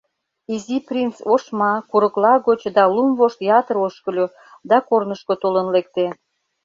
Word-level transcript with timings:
Изи 0.53 0.77
принц 0.87 1.15
ошма, 1.33 1.73
курыкла 1.89 2.33
гоч 2.47 2.61
да 2.75 2.83
лум 2.93 3.09
вошт 3.19 3.39
ятыр 3.59 3.77
ошкыльо 3.87 4.25
да 4.69 4.77
корнышко 4.87 5.33
толын 5.41 5.67
лекте. 5.75 6.05